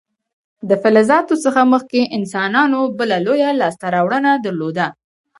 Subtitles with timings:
[0.69, 4.87] د فلزاتو څخه مخکې انسانانو بله لویه لاسته راوړنه درلوده.